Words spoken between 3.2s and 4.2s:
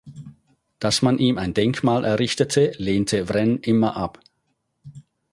Wren immer ab.